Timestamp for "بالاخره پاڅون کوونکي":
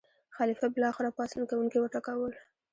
0.73-1.77